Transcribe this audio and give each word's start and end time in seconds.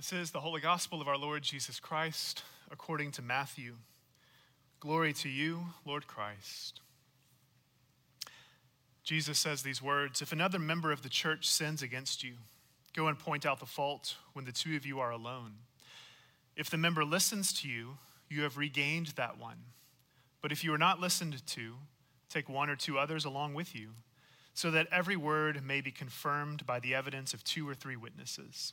This 0.00 0.14
is 0.14 0.30
the 0.30 0.40
Holy 0.40 0.62
Gospel 0.62 1.02
of 1.02 1.08
our 1.08 1.18
Lord 1.18 1.42
Jesus 1.42 1.78
Christ 1.78 2.42
according 2.70 3.10
to 3.12 3.20
Matthew. 3.20 3.74
Glory 4.80 5.12
to 5.12 5.28
you, 5.28 5.66
Lord 5.84 6.06
Christ. 6.06 6.80
Jesus 9.04 9.38
says 9.38 9.60
these 9.60 9.82
words 9.82 10.22
If 10.22 10.32
another 10.32 10.58
member 10.58 10.90
of 10.90 11.02
the 11.02 11.10
church 11.10 11.46
sins 11.46 11.82
against 11.82 12.24
you, 12.24 12.36
go 12.96 13.08
and 13.08 13.18
point 13.18 13.44
out 13.44 13.60
the 13.60 13.66
fault 13.66 14.16
when 14.32 14.46
the 14.46 14.52
two 14.52 14.74
of 14.74 14.86
you 14.86 15.00
are 15.00 15.10
alone. 15.10 15.52
If 16.56 16.70
the 16.70 16.78
member 16.78 17.04
listens 17.04 17.52
to 17.60 17.68
you, 17.68 17.98
you 18.30 18.40
have 18.40 18.56
regained 18.56 19.08
that 19.16 19.38
one. 19.38 19.64
But 20.40 20.50
if 20.50 20.64
you 20.64 20.72
are 20.72 20.78
not 20.78 20.98
listened 20.98 21.46
to, 21.46 21.74
take 22.30 22.48
one 22.48 22.70
or 22.70 22.76
two 22.76 22.98
others 22.98 23.26
along 23.26 23.52
with 23.52 23.74
you, 23.74 23.90
so 24.54 24.70
that 24.70 24.88
every 24.90 25.16
word 25.16 25.62
may 25.62 25.82
be 25.82 25.90
confirmed 25.90 26.64
by 26.64 26.80
the 26.80 26.94
evidence 26.94 27.34
of 27.34 27.44
two 27.44 27.68
or 27.68 27.74
three 27.74 27.96
witnesses. 27.96 28.72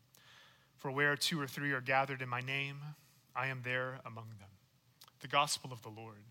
For 0.81 0.89
where 0.89 1.15
two 1.15 1.39
or 1.39 1.45
three 1.45 1.73
are 1.73 1.79
gathered 1.79 2.23
in 2.23 2.27
my 2.27 2.41
name, 2.41 2.77
I 3.35 3.47
am 3.47 3.61
there 3.63 3.99
among 4.03 4.29
them. 4.39 4.49
The 5.19 5.27
gospel 5.27 5.71
of 5.71 5.83
the 5.83 5.89
Lord. 5.89 6.23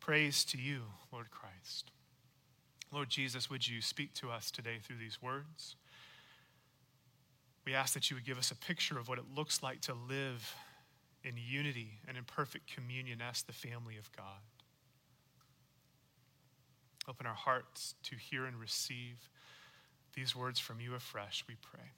Praise 0.00 0.44
to 0.46 0.58
you, 0.58 0.80
Lord 1.12 1.30
Christ. 1.30 1.92
Lord 2.90 3.08
Jesus, 3.08 3.48
would 3.48 3.68
you 3.68 3.80
speak 3.80 4.14
to 4.14 4.32
us 4.32 4.50
today 4.50 4.78
through 4.82 4.96
these 4.96 5.22
words? 5.22 5.76
We 7.64 7.72
ask 7.72 7.94
that 7.94 8.10
you 8.10 8.16
would 8.16 8.26
give 8.26 8.36
us 8.36 8.50
a 8.50 8.56
picture 8.56 8.98
of 8.98 9.08
what 9.08 9.18
it 9.18 9.26
looks 9.32 9.62
like 9.62 9.80
to 9.82 9.94
live 9.94 10.56
in 11.22 11.34
unity 11.36 12.00
and 12.08 12.16
in 12.16 12.24
perfect 12.24 12.74
communion 12.74 13.20
as 13.22 13.42
the 13.42 13.52
family 13.52 13.96
of 13.96 14.10
God. 14.10 14.42
Open 17.08 17.26
our 17.26 17.34
hearts 17.34 17.94
to 18.02 18.16
hear 18.16 18.44
and 18.44 18.58
receive 18.58 19.30
these 20.16 20.34
words 20.34 20.58
from 20.58 20.80
you 20.80 20.96
afresh, 20.96 21.44
we 21.48 21.54
pray. 21.62 21.92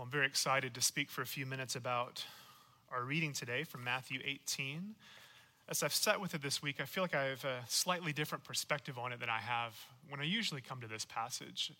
Well, 0.00 0.06
I'm 0.06 0.10
very 0.10 0.24
excited 0.24 0.72
to 0.76 0.80
speak 0.80 1.10
for 1.10 1.20
a 1.20 1.26
few 1.26 1.44
minutes 1.44 1.76
about 1.76 2.24
our 2.90 3.04
reading 3.04 3.34
today 3.34 3.64
from 3.64 3.84
Matthew 3.84 4.20
18. 4.24 4.94
As 5.68 5.82
I've 5.82 5.92
sat 5.92 6.18
with 6.18 6.34
it 6.34 6.40
this 6.40 6.62
week, 6.62 6.80
I 6.80 6.86
feel 6.86 7.04
like 7.04 7.14
I 7.14 7.24
have 7.24 7.44
a 7.44 7.60
slightly 7.68 8.14
different 8.14 8.42
perspective 8.42 8.96
on 8.98 9.12
it 9.12 9.20
than 9.20 9.28
I 9.28 9.40
have 9.40 9.74
when 10.08 10.18
I 10.18 10.22
usually 10.22 10.62
come 10.62 10.80
to 10.80 10.86
this 10.86 11.04
passage. 11.04 11.70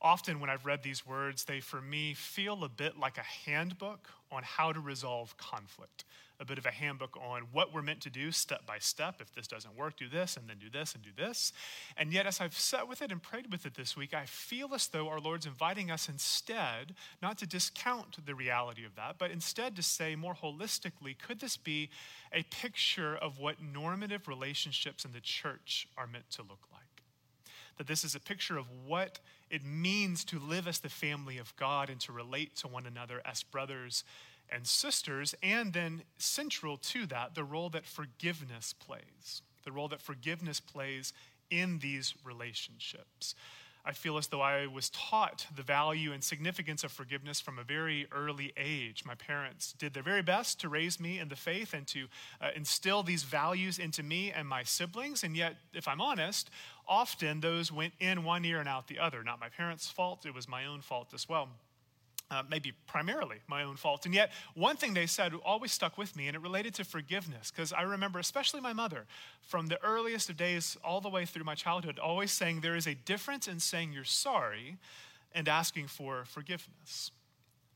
Often, 0.00 0.38
when 0.38 0.50
I've 0.50 0.64
read 0.64 0.84
these 0.84 1.04
words, 1.04 1.46
they 1.46 1.58
for 1.58 1.80
me 1.80 2.14
feel 2.14 2.62
a 2.62 2.68
bit 2.68 2.96
like 2.96 3.18
a 3.18 3.50
handbook 3.50 4.08
on 4.30 4.44
how 4.44 4.70
to 4.70 4.78
resolve 4.78 5.36
conflict 5.36 6.04
a 6.40 6.44
bit 6.44 6.58
of 6.58 6.66
a 6.66 6.70
handbook 6.70 7.16
on 7.16 7.42
what 7.52 7.72
we're 7.72 7.82
meant 7.82 8.00
to 8.00 8.10
do 8.10 8.32
step 8.32 8.66
by 8.66 8.78
step. 8.78 9.20
If 9.20 9.32
this 9.34 9.46
doesn't 9.46 9.76
work, 9.76 9.96
do 9.96 10.08
this, 10.08 10.36
and 10.36 10.48
then 10.48 10.58
do 10.58 10.68
this, 10.68 10.94
and 10.94 11.02
do 11.02 11.10
this. 11.16 11.52
And 11.96 12.12
yet, 12.12 12.26
as 12.26 12.40
I've 12.40 12.58
sat 12.58 12.88
with 12.88 13.02
it 13.02 13.12
and 13.12 13.22
prayed 13.22 13.52
with 13.52 13.66
it 13.66 13.74
this 13.74 13.96
week, 13.96 14.14
I 14.14 14.24
feel 14.26 14.74
as 14.74 14.88
though 14.88 15.08
our 15.08 15.20
Lord's 15.20 15.46
inviting 15.46 15.90
us 15.90 16.08
instead 16.08 16.94
not 17.22 17.38
to 17.38 17.46
discount 17.46 18.24
the 18.24 18.34
reality 18.34 18.84
of 18.84 18.96
that, 18.96 19.16
but 19.18 19.30
instead 19.30 19.76
to 19.76 19.82
say 19.82 20.16
more 20.16 20.34
holistically, 20.34 21.16
could 21.16 21.40
this 21.40 21.56
be 21.56 21.90
a 22.32 22.42
picture 22.44 23.16
of 23.16 23.38
what 23.38 23.62
normative 23.62 24.26
relationships 24.26 25.04
in 25.04 25.12
the 25.12 25.20
church 25.20 25.86
are 25.96 26.06
meant 26.06 26.30
to 26.30 26.42
look 26.42 26.66
like? 26.72 26.82
That 27.78 27.86
this 27.86 28.04
is 28.04 28.14
a 28.14 28.20
picture 28.20 28.56
of 28.56 28.66
what 28.86 29.20
it 29.50 29.64
means 29.64 30.24
to 30.24 30.38
live 30.38 30.66
as 30.66 30.80
the 30.80 30.88
family 30.88 31.38
of 31.38 31.54
God 31.56 31.90
and 31.90 32.00
to 32.00 32.12
relate 32.12 32.56
to 32.56 32.68
one 32.68 32.86
another 32.86 33.20
as 33.24 33.42
brothers 33.42 34.04
and 34.50 34.66
sisters, 34.66 35.34
and 35.42 35.72
then 35.72 36.02
central 36.18 36.76
to 36.76 37.06
that, 37.06 37.34
the 37.34 37.44
role 37.44 37.70
that 37.70 37.86
forgiveness 37.86 38.72
plays, 38.72 39.42
the 39.64 39.72
role 39.72 39.88
that 39.88 40.00
forgiveness 40.00 40.60
plays 40.60 41.12
in 41.50 41.78
these 41.78 42.14
relationships. 42.24 43.34
I 43.86 43.92
feel 43.92 44.16
as 44.16 44.28
though 44.28 44.40
I 44.40 44.66
was 44.66 44.88
taught 44.88 45.46
the 45.54 45.62
value 45.62 46.12
and 46.12 46.24
significance 46.24 46.84
of 46.84 46.92
forgiveness 46.92 47.38
from 47.38 47.58
a 47.58 47.64
very 47.64 48.06
early 48.12 48.54
age. 48.56 49.04
My 49.04 49.14
parents 49.14 49.74
did 49.74 49.92
their 49.92 50.02
very 50.02 50.22
best 50.22 50.58
to 50.60 50.70
raise 50.70 50.98
me 50.98 51.18
in 51.18 51.28
the 51.28 51.36
faith 51.36 51.74
and 51.74 51.86
to 51.88 52.06
uh, 52.40 52.48
instill 52.56 53.02
these 53.02 53.24
values 53.24 53.78
into 53.78 54.02
me 54.02 54.32
and 54.32 54.48
my 54.48 54.62
siblings. 54.62 55.22
And 55.22 55.36
yet, 55.36 55.56
if 55.74 55.86
I'm 55.86 56.00
honest, 56.00 56.48
often 56.88 57.40
those 57.40 57.70
went 57.70 57.92
in 58.00 58.24
one 58.24 58.46
ear 58.46 58.58
and 58.58 58.68
out 58.68 58.88
the 58.88 58.98
other. 58.98 59.22
Not 59.22 59.38
my 59.38 59.50
parents' 59.50 59.90
fault, 59.90 60.24
it 60.24 60.34
was 60.34 60.48
my 60.48 60.64
own 60.64 60.80
fault 60.80 61.12
as 61.12 61.28
well 61.28 61.50
uh, 62.30 62.42
maybe 62.48 62.72
primarily 62.86 63.36
my 63.46 63.62
own 63.62 63.76
fault. 63.76 64.06
And 64.06 64.14
yet, 64.14 64.32
one 64.54 64.76
thing 64.76 64.94
they 64.94 65.06
said 65.06 65.32
always 65.44 65.72
stuck 65.72 65.98
with 65.98 66.16
me, 66.16 66.26
and 66.26 66.34
it 66.34 66.40
related 66.40 66.74
to 66.74 66.84
forgiveness, 66.84 67.50
because 67.50 67.72
I 67.72 67.82
remember, 67.82 68.18
especially 68.18 68.60
my 68.60 68.72
mother, 68.72 69.06
from 69.42 69.66
the 69.66 69.82
earliest 69.84 70.30
of 70.30 70.36
days 70.36 70.76
all 70.82 71.00
the 71.00 71.10
way 71.10 71.26
through 71.26 71.44
my 71.44 71.54
childhood, 71.54 71.98
always 71.98 72.32
saying 72.32 72.60
there 72.60 72.76
is 72.76 72.86
a 72.86 72.94
difference 72.94 73.46
in 73.46 73.60
saying 73.60 73.92
you're 73.92 74.04
sorry 74.04 74.78
and 75.34 75.48
asking 75.48 75.88
for 75.88 76.24
forgiveness. 76.24 77.10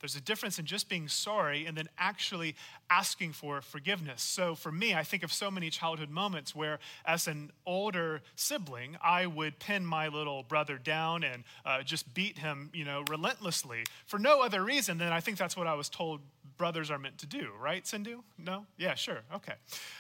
There's 0.01 0.17
a 0.17 0.21
difference 0.21 0.59
in 0.59 0.65
just 0.65 0.89
being 0.89 1.09
sorry 1.09 1.67
and 1.67 1.77
then 1.77 1.89
actually 1.99 2.55
asking 2.91 3.33
for 3.33 3.61
forgiveness. 3.61 4.23
So 4.23 4.55
for 4.55 4.73
me, 4.73 4.95
I 4.95 5.03
think 5.03 5.23
of 5.23 5.33
so 5.33 5.51
many 5.51 5.71
childhood 5.71 6.11
moments 6.11 6.55
where, 6.55 6.79
as 7.05 7.27
an 7.27 7.53
older 7.67 8.23
sibling, 8.37 8.97
I 9.03 9.27
would 9.27 9.59
pin 9.59 9.85
my 9.85 10.09
little 10.09 10.43
brother 10.43 10.79
down 10.79 11.25
and 11.25 11.45
uh, 11.65 11.83
just 11.83 12.15
beat 12.15 12.39
him, 12.39 12.71
you 12.73 12.85
know, 12.85 13.05
relentlessly 13.11 13.85
for 14.07 14.19
no 14.19 14.43
other 14.43 14.63
reason 14.63 14.99
than 14.99 15.13
I 15.13 15.21
think 15.21 15.39
that's 15.39 15.57
what 15.57 15.67
I 15.67 15.75
was 15.75 15.89
told 15.89 16.21
brothers 16.59 16.91
are 16.91 16.99
meant 16.99 17.17
to 17.19 17.27
do, 17.27 17.53
right, 17.59 17.87
Sindhu? 17.87 18.23
No? 18.37 18.67
Yeah, 18.77 18.95
sure. 18.95 19.21
Okay. 19.33 19.55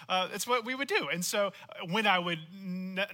Uh, 0.09 0.29
it's 0.35 0.47
what 0.47 0.65
we 0.65 0.75
would 0.75 0.89
do. 0.89 1.09
And 1.11 1.25
so 1.25 1.53
uh, 1.71 1.87
when 1.89 2.07
I 2.07 2.19
would 2.19 2.41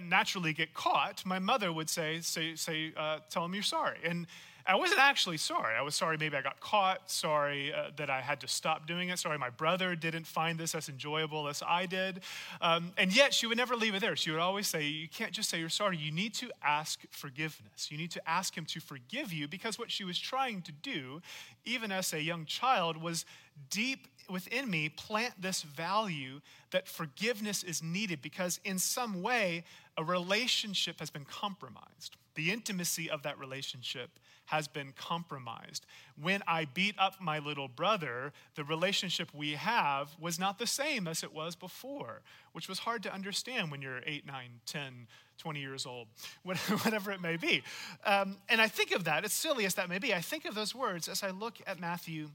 naturally 0.01 0.55
get 0.55 0.75
caught, 0.75 1.25
my 1.27 1.39
mother 1.39 1.73
would 1.73 1.91
say, 1.91 2.21
say, 2.23 2.57
say 2.57 2.93
uh, 2.97 3.19
tell 3.29 3.45
him 3.45 3.55
you're 3.55 3.63
sorry. 3.63 3.99
And 4.03 4.27
I 4.67 4.77
wasn't 4.77 5.01
actually 5.01 5.37
sorry. 5.37 5.77
I 5.77 5.83
was 5.83 5.95
sorry 5.95 6.17
maybe 6.17 6.37
I 6.37 6.43
got 6.43 6.59
caught, 6.59 7.11
sorry 7.11 7.73
uh, 7.73 7.91
that 7.97 8.09
I 8.09 8.23
had 8.23 8.41
to 8.41 8.49
stop 8.49 8.87
doing 8.87 9.11
it, 9.11 9.19
sorry 9.19 9.37
my 9.39 9.51
brother 9.51 9.95
didn't 9.95 10.27
find 10.27 10.59
this 10.59 10.75
as 10.75 10.89
enjoyable 10.89 11.49
as 11.49 11.63
I 11.67 11.85
did. 11.85 12.21
Um, 12.63 12.93
and 12.97 13.15
yet 13.15 13.35
she 13.35 13.47
would 13.47 13.59
never 13.59 13.77
leave 13.77 13.95
it 13.95 14.01
there. 14.01 14.17
She 14.17 14.31
would 14.31 14.41
always 14.41 14.67
say, 14.67 14.85
You 14.85 15.09
can't 15.09 15.33
just 15.33 15.51
say 15.51 15.59
you're 15.59 15.69
sorry. 15.69 15.99
You 15.99 16.11
need 16.11 16.33
to 16.35 16.51
ask 16.63 17.01
forgiveness. 17.11 17.91
You 17.91 17.99
need 17.99 18.11
to 18.13 18.29
ask 18.29 18.57
him 18.57 18.65
to 18.67 18.81
forgive 18.81 19.33
you 19.33 19.49
because 19.49 19.79
what 19.79 19.91
she 19.91 20.05
was 20.05 20.19
trying 20.19 20.63
to 20.63 20.73
do, 20.73 21.21
even 21.67 21.93
as 21.93 22.15
a 22.15 22.23
young 22.23 22.47
child, 22.47 22.97
was 22.97 23.27
deep 23.71 24.09
within 24.31 24.71
me 24.71 24.89
plant 24.89 25.35
this 25.39 25.63
value 25.63 26.41
that 26.71 26.89
forgiveness 26.89 27.63
is 27.63 27.83
needed 27.83 28.23
because 28.23 28.59
in 28.65 28.79
some 28.79 29.23
way 29.23 29.65
a 29.97 30.05
relationship 30.05 31.01
has 31.01 31.11
been 31.11 31.25
compromised. 31.25 32.17
The 32.35 32.51
intimacy 32.51 33.09
of 33.09 33.23
that 33.23 33.39
relationship 33.39 34.11
has 34.47 34.69
been 34.69 34.93
compromised. 34.97 35.87
When 36.21 36.43
I 36.47 36.67
beat 36.67 36.97
up 36.99 37.21
my 37.21 37.39
little 37.39 37.69
brother, 37.69 38.33
the 38.57 38.65
relationship 38.65 39.29
we 39.33 39.53
have 39.53 40.11
was 40.21 40.39
not 40.39 40.59
the 40.59 40.67
same 40.67 41.09
as 41.09 41.23
it 41.23 41.33
was 41.33 41.57
before, 41.57 42.23
which 42.53 42.69
was 42.69 42.81
hard 42.81 43.03
to 43.05 43.15
understand 43.15 43.71
when 43.71 43.81
you're 43.81 44.01
8, 44.05 44.27
9, 44.27 44.45
10, 44.67 45.07
20 45.39 45.61
years 45.61 45.87
old, 45.87 46.09
whatever 46.43 47.13
it 47.13 47.23
may 47.23 47.37
be. 47.37 47.63
Um, 48.05 48.37
and 48.49 48.61
I 48.61 48.69
think 48.69 48.93
of 48.93 49.05
that, 49.05 49.25
as 49.25 49.33
silly 49.33 49.65
as 49.65 49.75
that 49.75 49.89
may 49.89 49.99
be, 49.99 50.13
I 50.13 50.21
think 50.21 50.45
of 50.45 50.55
those 50.55 50.75
words 50.75 51.09
as 51.09 51.23
I 51.23 51.31
look 51.31 51.59
at 51.67 51.81
Matthew 51.81 52.31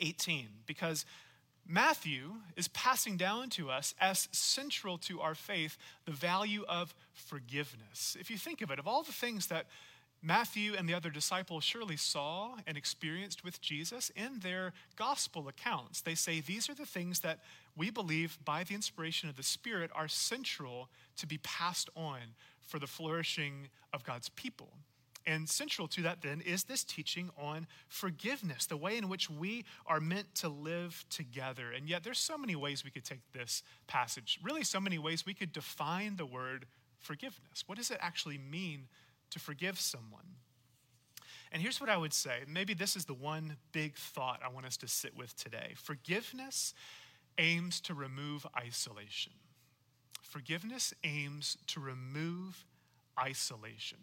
18, 0.00 0.48
because 0.66 1.04
Matthew 1.72 2.34
is 2.54 2.68
passing 2.68 3.16
down 3.16 3.48
to 3.50 3.70
us 3.70 3.94
as 3.98 4.28
central 4.30 4.98
to 4.98 5.22
our 5.22 5.34
faith 5.34 5.78
the 6.04 6.12
value 6.12 6.66
of 6.68 6.94
forgiveness. 7.14 8.14
If 8.20 8.30
you 8.30 8.36
think 8.36 8.60
of 8.60 8.70
it, 8.70 8.78
of 8.78 8.86
all 8.86 9.02
the 9.02 9.10
things 9.10 9.46
that 9.46 9.64
Matthew 10.20 10.74
and 10.76 10.86
the 10.86 10.92
other 10.92 11.08
disciples 11.08 11.64
surely 11.64 11.96
saw 11.96 12.56
and 12.66 12.76
experienced 12.76 13.42
with 13.42 13.62
Jesus 13.62 14.10
in 14.14 14.40
their 14.40 14.74
gospel 14.96 15.48
accounts. 15.48 16.02
They 16.02 16.14
say 16.14 16.42
these 16.42 16.68
are 16.68 16.74
the 16.74 16.84
things 16.84 17.20
that 17.20 17.38
we 17.74 17.88
believe, 17.88 18.38
by 18.44 18.64
the 18.64 18.74
inspiration 18.74 19.30
of 19.30 19.36
the 19.36 19.42
Spirit, 19.42 19.90
are 19.94 20.08
central 20.08 20.90
to 21.16 21.26
be 21.26 21.38
passed 21.38 21.88
on 21.96 22.18
for 22.60 22.78
the 22.78 22.86
flourishing 22.86 23.68
of 23.94 24.04
God's 24.04 24.28
people. 24.28 24.74
And 25.26 25.48
central 25.48 25.86
to 25.88 26.02
that, 26.02 26.22
then, 26.22 26.40
is 26.40 26.64
this 26.64 26.84
teaching 26.84 27.30
on 27.38 27.66
forgiveness, 27.88 28.66
the 28.66 28.76
way 28.76 28.96
in 28.96 29.08
which 29.08 29.30
we 29.30 29.64
are 29.86 30.00
meant 30.00 30.34
to 30.36 30.48
live 30.48 31.04
together. 31.10 31.70
And 31.70 31.88
yet, 31.88 32.02
there's 32.02 32.18
so 32.18 32.36
many 32.36 32.56
ways 32.56 32.84
we 32.84 32.90
could 32.90 33.04
take 33.04 33.20
this 33.32 33.62
passage, 33.86 34.40
really, 34.42 34.64
so 34.64 34.80
many 34.80 34.98
ways 34.98 35.24
we 35.24 35.34
could 35.34 35.52
define 35.52 36.16
the 36.16 36.26
word 36.26 36.66
forgiveness. 36.98 37.64
What 37.66 37.78
does 37.78 37.90
it 37.90 37.98
actually 38.00 38.38
mean 38.38 38.88
to 39.32 39.38
forgive 39.38 39.80
someone. 39.80 40.36
And 41.50 41.60
here's 41.60 41.80
what 41.80 41.90
I 41.90 41.96
would 41.96 42.14
say 42.14 42.40
maybe 42.46 42.74
this 42.74 42.96
is 42.96 43.04
the 43.04 43.14
one 43.14 43.56
big 43.72 43.96
thought 43.96 44.40
I 44.44 44.48
want 44.48 44.66
us 44.66 44.76
to 44.78 44.88
sit 44.88 45.16
with 45.16 45.34
today. 45.36 45.72
Forgiveness 45.76 46.74
aims 47.38 47.80
to 47.82 47.94
remove 47.94 48.46
isolation. 48.56 49.32
Forgiveness 50.22 50.94
aims 51.02 51.58
to 51.68 51.80
remove 51.80 52.64
isolation. 53.18 53.98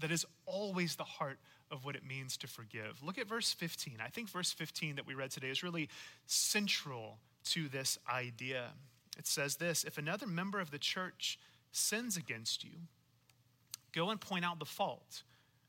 That 0.00 0.10
is 0.10 0.26
always 0.44 0.96
the 0.96 1.04
heart 1.04 1.38
of 1.70 1.84
what 1.84 1.96
it 1.96 2.04
means 2.04 2.36
to 2.38 2.46
forgive. 2.46 3.02
Look 3.02 3.18
at 3.18 3.26
verse 3.26 3.52
15. 3.52 3.98
I 4.04 4.08
think 4.08 4.28
verse 4.28 4.52
15 4.52 4.96
that 4.96 5.06
we 5.06 5.14
read 5.14 5.30
today 5.30 5.48
is 5.48 5.62
really 5.62 5.88
central 6.26 7.18
to 7.46 7.68
this 7.68 7.98
idea. 8.10 8.72
It 9.18 9.26
says 9.26 9.56
this 9.56 9.84
If 9.84 9.98
another 9.98 10.26
member 10.26 10.60
of 10.60 10.70
the 10.70 10.78
church 10.78 11.38
sins 11.72 12.16
against 12.16 12.64
you, 12.64 12.72
go 13.92 14.10
and 14.10 14.20
point 14.20 14.44
out 14.44 14.58
the 14.58 14.64
fault 14.64 15.22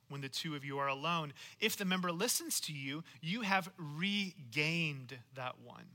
when 0.10 0.22
the 0.22 0.30
two 0.30 0.56
of 0.56 0.64
you 0.64 0.78
are 0.78 0.88
alone. 0.88 1.34
If 1.60 1.76
the 1.76 1.86
member 1.86 2.12
listens 2.12 2.60
to 2.62 2.74
you, 2.74 3.04
you 3.22 3.42
have 3.42 3.70
regained 3.78 5.18
that 5.36 5.56
one. 5.64 5.86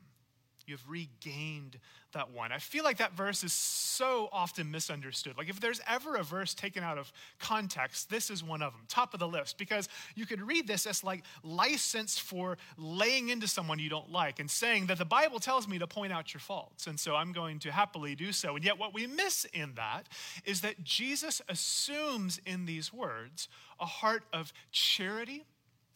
You 0.66 0.74
have 0.74 0.88
regained 0.88 1.78
that 2.12 2.30
one. 2.30 2.52
I 2.52 2.58
feel 2.58 2.84
like 2.84 2.98
that 2.98 3.14
verse 3.14 3.42
is 3.42 3.52
so 3.52 4.28
often 4.32 4.70
misunderstood. 4.70 5.36
Like, 5.36 5.48
if 5.48 5.60
there's 5.60 5.80
ever 5.88 6.16
a 6.16 6.22
verse 6.22 6.54
taken 6.54 6.84
out 6.84 6.98
of 6.98 7.12
context, 7.38 8.10
this 8.10 8.30
is 8.30 8.44
one 8.44 8.62
of 8.62 8.72
them, 8.72 8.82
top 8.88 9.14
of 9.14 9.20
the 9.20 9.28
list, 9.28 9.58
because 9.58 9.88
you 10.14 10.26
could 10.26 10.40
read 10.40 10.66
this 10.66 10.86
as 10.86 11.02
like 11.02 11.24
license 11.42 12.18
for 12.18 12.58
laying 12.76 13.30
into 13.30 13.48
someone 13.48 13.78
you 13.78 13.90
don't 13.90 14.10
like 14.10 14.40
and 14.40 14.50
saying 14.50 14.86
that 14.86 14.98
the 14.98 15.04
Bible 15.04 15.40
tells 15.40 15.66
me 15.66 15.78
to 15.78 15.86
point 15.86 16.12
out 16.12 16.32
your 16.32 16.40
faults. 16.40 16.86
And 16.86 16.98
so 16.98 17.14
I'm 17.14 17.32
going 17.32 17.58
to 17.60 17.72
happily 17.72 18.14
do 18.14 18.32
so. 18.32 18.56
And 18.56 18.64
yet, 18.64 18.78
what 18.78 18.94
we 18.94 19.06
miss 19.06 19.46
in 19.52 19.74
that 19.74 20.08
is 20.44 20.60
that 20.60 20.84
Jesus 20.84 21.40
assumes 21.48 22.40
in 22.44 22.66
these 22.66 22.92
words 22.92 23.48
a 23.80 23.86
heart 23.86 24.24
of 24.32 24.52
charity 24.70 25.44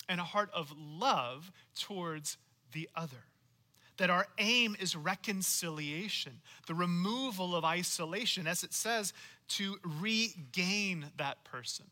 and 0.08 0.20
a 0.20 0.24
heart 0.24 0.50
of 0.54 0.72
love 0.78 1.52
towards 1.74 2.38
the 2.72 2.88
other 2.94 3.24
that 3.98 4.10
our 4.10 4.26
aim 4.38 4.76
is 4.78 4.94
reconciliation, 4.94 6.32
the 6.66 6.74
removal 6.74 7.56
of 7.56 7.64
isolation, 7.64 8.46
as 8.46 8.62
it 8.62 8.72
says, 8.72 9.12
to 9.48 9.78
regain 10.00 11.06
that 11.16 11.42
person. 11.44 11.86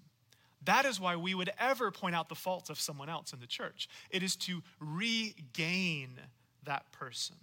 That 0.65 0.87
is 0.87 0.99
why 0.99 1.17
we 1.17 1.35
would 1.35 1.51
ever 1.59 1.91
point 1.91 2.15
out 2.15 2.29
the 2.29 2.35
faults 2.35 2.71
of 2.71 2.81
someone 2.81 3.09
else 3.09 3.33
in 3.33 3.41
the 3.41 3.47
church. 3.47 3.89
It 4.11 4.23
is 4.23 4.35
to 4.37 4.63
regain 4.81 6.19
that 6.65 6.91
person. 6.93 7.37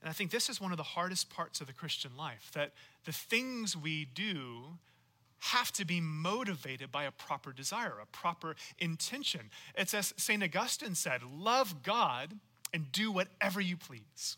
And 0.00 0.08
I 0.08 0.12
think 0.12 0.30
this 0.30 0.48
is 0.48 0.60
one 0.60 0.72
of 0.72 0.78
the 0.78 0.82
hardest 0.82 1.30
parts 1.30 1.60
of 1.60 1.66
the 1.66 1.72
Christian 1.72 2.12
life 2.16 2.50
that 2.54 2.72
the 3.04 3.12
things 3.12 3.76
we 3.76 4.06
do 4.06 4.78
have 5.40 5.72
to 5.72 5.84
be 5.84 6.00
motivated 6.00 6.90
by 6.92 7.04
a 7.04 7.10
proper 7.10 7.52
desire, 7.52 7.94
a 8.02 8.06
proper 8.06 8.56
intention. 8.78 9.50
It's 9.74 9.94
as 9.94 10.12
St. 10.16 10.42
Augustine 10.42 10.94
said 10.94 11.22
love 11.22 11.82
God 11.82 12.38
and 12.72 12.90
do 12.92 13.10
whatever 13.12 13.60
you 13.60 13.76
please. 13.76 14.36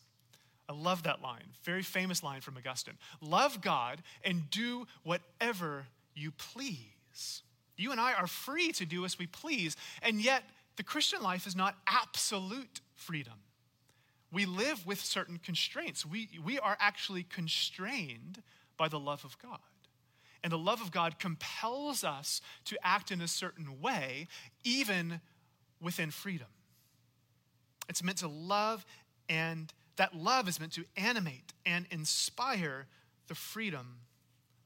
I 0.68 0.72
love 0.72 1.02
that 1.02 1.20
line, 1.20 1.54
very 1.64 1.82
famous 1.82 2.22
line 2.22 2.40
from 2.40 2.56
Augustine. 2.56 2.96
Love 3.20 3.60
God 3.60 4.02
and 4.24 4.48
do 4.50 4.86
whatever 5.02 5.86
you 6.14 6.30
please. 6.30 7.42
You 7.76 7.90
and 7.90 8.00
I 8.00 8.14
are 8.14 8.26
free 8.26 8.72
to 8.72 8.86
do 8.86 9.04
as 9.04 9.18
we 9.18 9.26
please, 9.26 9.76
and 10.02 10.20
yet 10.20 10.44
the 10.76 10.82
Christian 10.82 11.22
life 11.22 11.46
is 11.46 11.56
not 11.56 11.76
absolute 11.86 12.80
freedom. 12.94 13.34
We 14.30 14.46
live 14.46 14.86
with 14.86 15.00
certain 15.00 15.38
constraints. 15.38 16.06
We, 16.06 16.28
we 16.42 16.58
are 16.58 16.76
actually 16.80 17.24
constrained 17.24 18.42
by 18.78 18.88
the 18.88 19.00
love 19.00 19.24
of 19.24 19.36
God. 19.38 19.58
And 20.42 20.52
the 20.52 20.58
love 20.58 20.80
of 20.80 20.90
God 20.90 21.18
compels 21.18 22.02
us 22.02 22.40
to 22.64 22.78
act 22.82 23.10
in 23.10 23.20
a 23.20 23.28
certain 23.28 23.80
way, 23.80 24.26
even 24.64 25.20
within 25.80 26.10
freedom. 26.10 26.48
It's 27.92 28.02
meant 28.02 28.18
to 28.18 28.28
love, 28.28 28.86
and 29.28 29.70
that 29.96 30.16
love 30.16 30.48
is 30.48 30.58
meant 30.58 30.72
to 30.72 30.84
animate 30.96 31.52
and 31.66 31.84
inspire 31.90 32.86
the 33.28 33.34
freedom 33.34 33.98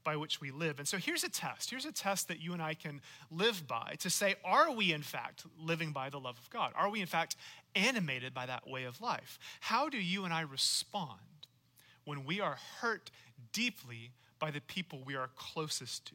by 0.05 0.15
which 0.15 0.39
we 0.39 0.49
live. 0.49 0.79
And 0.79 0.87
so 0.87 0.95
here's 0.95 1.25
a 1.25 1.29
test. 1.29 1.69
Here's 1.69 1.83
a 1.83 1.91
test 1.91 2.29
that 2.29 2.39
you 2.39 2.53
and 2.53 2.61
I 2.61 2.73
can 2.73 3.01
live 3.29 3.67
by 3.67 3.95
to 3.99 4.09
say, 4.09 4.35
are 4.45 4.71
we 4.71 4.93
in 4.93 5.01
fact 5.01 5.43
living 5.61 5.91
by 5.91 6.09
the 6.09 6.21
love 6.21 6.37
of 6.37 6.49
God? 6.49 6.71
Are 6.73 6.89
we 6.89 7.01
in 7.01 7.05
fact 7.05 7.35
animated 7.75 8.33
by 8.33 8.45
that 8.45 8.65
way 8.65 8.85
of 8.85 9.01
life? 9.01 9.37
How 9.59 9.89
do 9.89 9.97
you 9.97 10.23
and 10.23 10.33
I 10.33 10.41
respond 10.41 11.19
when 12.05 12.23
we 12.23 12.39
are 12.39 12.57
hurt 12.79 13.11
deeply 13.51 14.13
by 14.39 14.51
the 14.51 14.61
people 14.61 15.01
we 15.05 15.17
are 15.17 15.29
closest 15.35 16.05
to? 16.05 16.13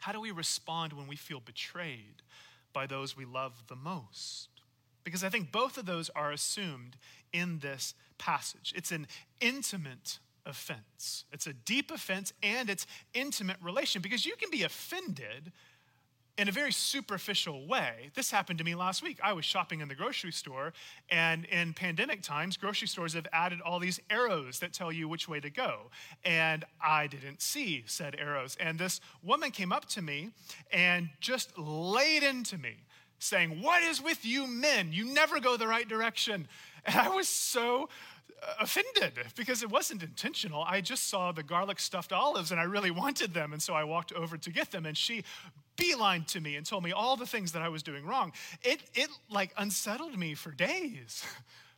How 0.00 0.10
do 0.10 0.20
we 0.20 0.32
respond 0.32 0.94
when 0.94 1.06
we 1.06 1.14
feel 1.14 1.38
betrayed 1.38 2.22
by 2.72 2.88
those 2.88 3.16
we 3.16 3.24
love 3.24 3.62
the 3.68 3.76
most? 3.76 4.48
Because 5.04 5.24
I 5.24 5.28
think 5.28 5.52
both 5.52 5.78
of 5.78 5.86
those 5.86 6.10
are 6.10 6.32
assumed 6.32 6.96
in 7.32 7.58
this 7.58 7.94
passage. 8.18 8.72
It's 8.76 8.92
an 8.92 9.06
intimate 9.40 10.18
offense, 10.44 11.24
it's 11.32 11.46
a 11.46 11.52
deep 11.52 11.90
offense, 11.90 12.32
and 12.42 12.68
it's 12.68 12.86
intimate 13.14 13.56
relation 13.62 14.02
because 14.02 14.26
you 14.26 14.36
can 14.36 14.50
be 14.50 14.64
offended 14.64 15.52
in 16.38 16.48
a 16.48 16.52
very 16.52 16.72
superficial 16.72 17.66
way. 17.66 18.10
This 18.14 18.30
happened 18.30 18.58
to 18.58 18.64
me 18.64 18.74
last 18.74 19.02
week. 19.02 19.18
I 19.22 19.34
was 19.34 19.44
shopping 19.44 19.80
in 19.80 19.88
the 19.88 19.94
grocery 19.94 20.32
store, 20.32 20.72
and 21.10 21.44
in 21.44 21.74
pandemic 21.74 22.22
times, 22.22 22.56
grocery 22.56 22.88
stores 22.88 23.12
have 23.12 23.26
added 23.32 23.60
all 23.60 23.78
these 23.78 24.00
arrows 24.08 24.58
that 24.60 24.72
tell 24.72 24.90
you 24.90 25.08
which 25.08 25.28
way 25.28 25.40
to 25.40 25.50
go. 25.50 25.90
And 26.24 26.64
I 26.82 27.06
didn't 27.06 27.42
see 27.42 27.84
said 27.86 28.16
arrows. 28.18 28.56
And 28.58 28.78
this 28.78 29.00
woman 29.22 29.50
came 29.50 29.72
up 29.72 29.86
to 29.90 30.02
me 30.02 30.30
and 30.72 31.10
just 31.20 31.56
laid 31.58 32.22
into 32.22 32.56
me 32.56 32.76
saying, 33.22 33.62
What 33.62 33.82
is 33.82 34.02
with 34.02 34.24
you 34.24 34.46
men? 34.46 34.92
You 34.92 35.04
never 35.04 35.40
go 35.40 35.56
the 35.56 35.68
right 35.68 35.88
direction. 35.88 36.48
And 36.84 36.96
I 36.96 37.08
was 37.08 37.28
so 37.28 37.88
uh, 38.42 38.54
offended 38.60 39.12
because 39.36 39.62
it 39.62 39.70
wasn't 39.70 40.02
intentional. 40.02 40.64
I 40.66 40.80
just 40.80 41.08
saw 41.08 41.32
the 41.32 41.42
garlic 41.42 41.78
stuffed 41.78 42.12
olives 42.12 42.50
and 42.50 42.60
I 42.60 42.64
really 42.64 42.90
wanted 42.90 43.34
them. 43.34 43.52
And 43.52 43.62
so 43.62 43.74
I 43.74 43.84
walked 43.84 44.12
over 44.12 44.36
to 44.36 44.50
get 44.50 44.72
them 44.72 44.84
and 44.84 44.96
she 44.96 45.22
beelined 45.76 46.26
to 46.28 46.40
me 46.40 46.56
and 46.56 46.66
told 46.66 46.82
me 46.82 46.92
all 46.92 47.16
the 47.16 47.26
things 47.26 47.52
that 47.52 47.62
I 47.62 47.68
was 47.68 47.82
doing 47.82 48.04
wrong. 48.04 48.32
It, 48.62 48.82
it 48.94 49.08
like 49.30 49.52
unsettled 49.56 50.18
me 50.18 50.34
for 50.34 50.50
days. 50.50 51.24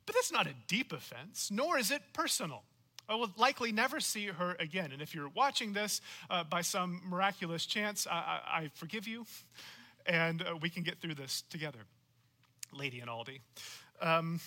But 0.07 0.15
that's 0.15 0.31
not 0.31 0.47
a 0.47 0.53
deep 0.69 0.93
offense, 0.93 1.51
nor 1.51 1.79
is 1.79 1.91
it 1.91 2.03
personal. 2.13 2.63
I 3.09 3.15
will 3.15 3.31
likely 3.39 3.73
never 3.73 4.01
see 4.01 4.27
her 4.27 4.55
again. 4.61 4.93
And 4.93 5.01
if 5.01 5.15
you're 5.15 5.31
watching 5.31 5.73
this 5.73 6.03
uh, 6.29 6.45
by 6.45 6.61
some 6.61 7.01
miraculous 7.07 7.65
chance, 7.65 8.07
I, 8.07 8.13
I, 8.13 8.59
I 8.59 8.71
forgive 8.75 9.09
you 9.09 9.25
and 10.07 10.43
uh, 10.43 10.57
we 10.61 10.71
can 10.71 10.83
get 10.83 11.01
through 11.01 11.15
this 11.15 11.43
together. 11.51 11.81
Lady 12.73 13.01
and 13.01 13.09
Aldi. 13.09 13.41
Um, 14.01 14.41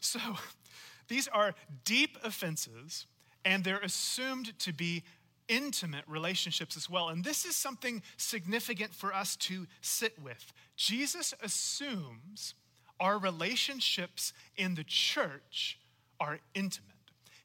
so 0.00 0.18
these 1.08 1.28
are 1.28 1.54
deep 1.84 2.16
offenses, 2.22 3.06
and 3.44 3.64
they're 3.64 3.78
assumed 3.78 4.58
to 4.60 4.72
be 4.72 5.04
intimate 5.48 6.04
relationships 6.06 6.76
as 6.76 6.90
well. 6.90 7.08
And 7.08 7.24
this 7.24 7.44
is 7.44 7.56
something 7.56 8.02
significant 8.16 8.94
for 8.94 9.14
us 9.14 9.34
to 9.36 9.66
sit 9.80 10.20
with. 10.22 10.52
Jesus 10.76 11.32
assumes 11.42 12.54
our 13.00 13.18
relationships 13.18 14.32
in 14.56 14.74
the 14.74 14.84
church 14.84 15.78
are 16.20 16.38
intimate. 16.54 16.97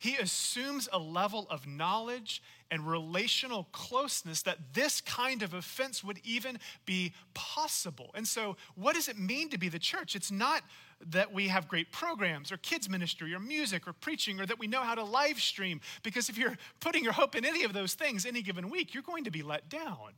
He 0.03 0.17
assumes 0.17 0.89
a 0.91 0.99
level 0.99 1.47
of 1.49 1.65
knowledge 1.65 2.43
and 2.69 2.85
relational 2.85 3.69
closeness 3.71 4.41
that 4.41 4.57
this 4.73 4.99
kind 4.99 5.41
of 5.41 5.53
offense 5.53 6.03
would 6.03 6.19
even 6.25 6.59
be 6.85 7.13
possible. 7.33 8.11
And 8.13 8.27
so, 8.27 8.57
what 8.75 8.95
does 8.95 9.07
it 9.07 9.17
mean 9.17 9.47
to 9.51 9.57
be 9.57 9.69
the 9.69 9.79
church? 9.79 10.13
It's 10.17 10.29
not 10.29 10.63
that 11.09 11.31
we 11.31 11.47
have 11.47 11.69
great 11.69 11.93
programs 11.93 12.51
or 12.51 12.57
kids 12.57 12.89
ministry 12.89 13.33
or 13.33 13.39
music 13.39 13.87
or 13.87 13.93
preaching 13.93 14.41
or 14.41 14.45
that 14.45 14.59
we 14.59 14.67
know 14.67 14.81
how 14.81 14.93
to 14.93 15.05
live 15.05 15.39
stream 15.39 15.79
because 16.03 16.27
if 16.27 16.37
you're 16.37 16.57
putting 16.81 17.05
your 17.05 17.13
hope 17.13 17.33
in 17.33 17.45
any 17.45 17.63
of 17.63 17.71
those 17.71 17.93
things 17.93 18.25
any 18.25 18.41
given 18.41 18.69
week 18.69 18.93
you're 18.93 19.03
going 19.03 19.25
to 19.25 19.31
be 19.31 19.41
let 19.41 19.67
down 19.69 20.13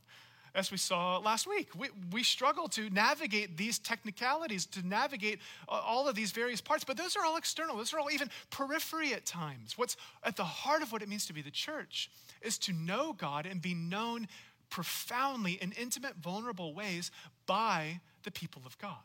as 0.56 0.70
we 0.70 0.78
saw 0.78 1.18
last 1.18 1.46
week. 1.46 1.68
We, 1.78 1.88
we 2.10 2.22
struggle 2.22 2.66
to 2.70 2.88
navigate 2.90 3.56
these 3.56 3.78
technicalities, 3.78 4.64
to 4.66 4.84
navigate 4.84 5.38
uh, 5.68 5.72
all 5.72 6.08
of 6.08 6.16
these 6.16 6.32
various 6.32 6.62
parts, 6.62 6.82
but 6.82 6.96
those 6.96 7.14
are 7.14 7.24
all 7.24 7.36
external. 7.36 7.76
Those 7.76 7.92
are 7.92 8.00
all 8.00 8.10
even 8.10 8.30
periphery 8.50 9.12
at 9.12 9.26
times. 9.26 9.76
What's 9.76 9.96
at 10.24 10.36
the 10.36 10.44
heart 10.44 10.82
of 10.82 10.90
what 10.90 11.02
it 11.02 11.08
means 11.08 11.26
to 11.26 11.34
be 11.34 11.42
the 11.42 11.50
church 11.50 12.10
is 12.40 12.58
to 12.58 12.72
know 12.72 13.12
God 13.12 13.46
and 13.46 13.60
be 13.60 13.74
known 13.74 14.28
profoundly 14.70 15.52
in 15.60 15.72
intimate, 15.72 16.16
vulnerable 16.16 16.74
ways 16.74 17.10
by 17.46 18.00
the 18.24 18.30
people 18.30 18.62
of 18.64 18.78
God. 18.78 18.96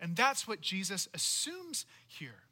And 0.00 0.16
that's 0.16 0.48
what 0.48 0.60
Jesus 0.60 1.08
assumes 1.12 1.84
here. 2.06 2.44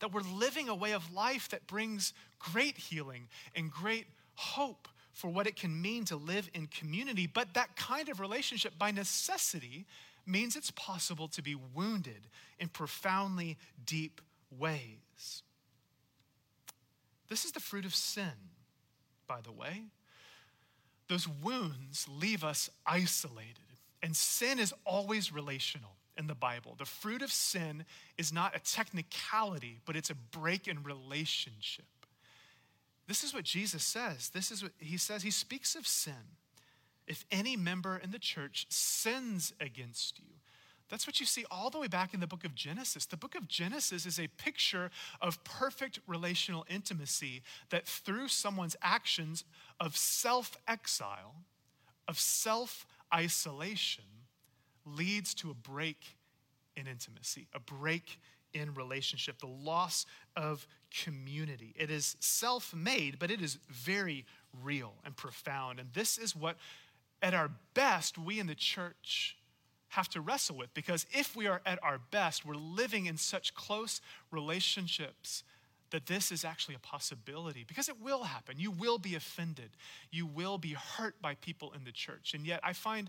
That 0.00 0.12
we're 0.12 0.22
living 0.22 0.68
a 0.68 0.74
way 0.74 0.92
of 0.92 1.12
life 1.12 1.48
that 1.50 1.66
brings 1.66 2.12
great 2.38 2.78
healing 2.78 3.28
and 3.54 3.70
great 3.70 4.06
hope 4.34 4.88
for 5.14 5.28
what 5.28 5.46
it 5.46 5.56
can 5.56 5.80
mean 5.80 6.04
to 6.04 6.16
live 6.16 6.50
in 6.52 6.66
community. 6.66 7.26
But 7.26 7.54
that 7.54 7.76
kind 7.76 8.08
of 8.10 8.20
relationship, 8.20 8.78
by 8.78 8.90
necessity, 8.90 9.86
means 10.26 10.56
it's 10.56 10.72
possible 10.72 11.28
to 11.28 11.42
be 11.42 11.54
wounded 11.54 12.28
in 12.58 12.68
profoundly 12.68 13.56
deep 13.86 14.20
ways. 14.50 15.42
This 17.28 17.44
is 17.44 17.52
the 17.52 17.60
fruit 17.60 17.84
of 17.86 17.94
sin, 17.94 18.50
by 19.26 19.40
the 19.40 19.52
way. 19.52 19.84
those 21.08 21.28
wounds 21.28 22.06
leave 22.08 22.44
us 22.44 22.70
isolated. 22.86 23.58
And 24.02 24.14
sin 24.16 24.58
is 24.58 24.74
always 24.84 25.32
relational 25.32 25.96
in 26.16 26.26
the 26.26 26.34
Bible. 26.34 26.74
The 26.78 26.84
fruit 26.84 27.22
of 27.22 27.32
sin 27.32 27.84
is 28.18 28.32
not 28.32 28.54
a 28.54 28.60
technicality, 28.60 29.80
but 29.86 29.96
it's 29.96 30.10
a 30.10 30.14
break 30.14 30.68
in 30.68 30.82
relationship. 30.82 31.86
This 33.06 33.22
is 33.22 33.34
what 33.34 33.44
Jesus 33.44 33.84
says. 33.84 34.30
This 34.30 34.50
is 34.50 34.62
what 34.62 34.72
he 34.78 34.96
says. 34.96 35.22
He 35.22 35.30
speaks 35.30 35.74
of 35.74 35.86
sin. 35.86 36.36
If 37.06 37.26
any 37.30 37.56
member 37.56 37.98
in 38.02 38.12
the 38.12 38.18
church 38.18 38.66
sins 38.70 39.52
against 39.60 40.18
you, 40.18 40.34
that's 40.88 41.06
what 41.06 41.18
you 41.18 41.26
see 41.26 41.44
all 41.50 41.70
the 41.70 41.78
way 41.78 41.88
back 41.88 42.14
in 42.14 42.20
the 42.20 42.26
book 42.26 42.44
of 42.44 42.54
Genesis. 42.54 43.06
The 43.06 43.16
book 43.16 43.34
of 43.34 43.48
Genesis 43.48 44.06
is 44.06 44.18
a 44.18 44.28
picture 44.28 44.90
of 45.20 45.42
perfect 45.44 45.98
relational 46.06 46.66
intimacy 46.68 47.42
that 47.70 47.86
through 47.86 48.28
someone's 48.28 48.76
actions 48.82 49.44
of 49.80 49.96
self 49.96 50.56
exile, 50.68 51.34
of 52.06 52.18
self 52.18 52.86
isolation, 53.12 54.04
leads 54.84 55.34
to 55.34 55.50
a 55.50 55.54
break 55.54 56.16
in 56.76 56.86
intimacy, 56.86 57.48
a 57.54 57.60
break 57.60 58.18
in 58.52 58.74
relationship, 58.74 59.38
the 59.38 59.46
loss 59.46 60.06
of 60.36 60.66
community. 61.02 61.74
It 61.76 61.90
is 61.90 62.16
self 62.20 62.74
made, 62.74 63.18
but 63.18 63.30
it 63.30 63.40
is 63.40 63.58
very 63.70 64.24
real 64.62 64.94
and 65.04 65.16
profound. 65.16 65.80
And 65.80 65.92
this 65.92 66.18
is 66.18 66.36
what, 66.36 66.56
at 67.22 67.34
our 67.34 67.50
best, 67.74 68.18
we 68.18 68.38
in 68.38 68.46
the 68.46 68.54
church 68.54 69.36
have 69.88 70.08
to 70.10 70.20
wrestle 70.20 70.56
with 70.56 70.74
because 70.74 71.06
if 71.12 71.36
we 71.36 71.46
are 71.46 71.62
at 71.64 71.78
our 71.82 71.98
best, 72.10 72.44
we're 72.44 72.54
living 72.54 73.06
in 73.06 73.16
such 73.16 73.54
close 73.54 74.00
relationships 74.30 75.44
that 75.90 76.06
this 76.06 76.32
is 76.32 76.44
actually 76.44 76.74
a 76.74 76.80
possibility 76.80 77.64
because 77.66 77.88
it 77.88 78.00
will 78.02 78.24
happen. 78.24 78.56
You 78.58 78.72
will 78.72 78.98
be 78.98 79.14
offended, 79.14 79.70
you 80.10 80.26
will 80.26 80.58
be 80.58 80.72
hurt 80.72 81.20
by 81.22 81.34
people 81.36 81.72
in 81.76 81.84
the 81.84 81.92
church. 81.92 82.34
And 82.34 82.44
yet, 82.46 82.60
I 82.64 82.72
find, 82.72 83.08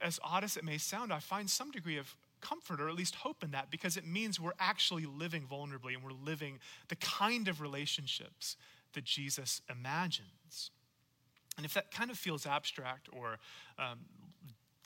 as 0.00 0.20
odd 0.22 0.44
as 0.44 0.56
it 0.56 0.64
may 0.64 0.76
sound, 0.76 1.12
I 1.12 1.20
find 1.20 1.48
some 1.48 1.70
degree 1.70 1.96
of 1.96 2.14
comfort 2.40 2.80
or 2.80 2.88
at 2.88 2.94
least 2.94 3.16
hope 3.16 3.42
in 3.42 3.50
that 3.52 3.70
because 3.70 3.96
it 3.96 4.06
means 4.06 4.40
we're 4.40 4.52
actually 4.58 5.06
living 5.06 5.46
vulnerably 5.50 5.94
and 5.94 6.02
we're 6.02 6.10
living 6.24 6.58
the 6.88 6.96
kind 6.96 7.48
of 7.48 7.60
relationships 7.60 8.56
that 8.94 9.04
Jesus 9.04 9.62
imagines. 9.70 10.70
And 11.56 11.66
if 11.66 11.74
that 11.74 11.90
kind 11.90 12.10
of 12.10 12.18
feels 12.18 12.46
abstract 12.46 13.08
or 13.12 13.38
um, 13.78 13.98